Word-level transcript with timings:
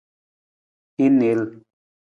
Hin 0.97 1.19
niil. 1.21 1.47